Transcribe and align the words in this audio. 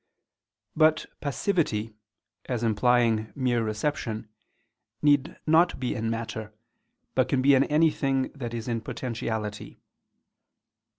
But 0.75 1.05
passivity, 1.21 1.93
as 2.45 2.63
implying 2.63 3.31
mere 3.35 3.63
reception, 3.63 4.29
need 5.03 5.37
not 5.45 5.79
be 5.79 5.93
in 5.93 6.09
matter, 6.09 6.55
but 7.13 7.29
can 7.29 7.43
be 7.43 7.53
in 7.53 7.65
anything 7.65 8.31
that 8.31 8.55
is 8.55 8.67
in 8.67 8.81
potentiality. 8.81 9.79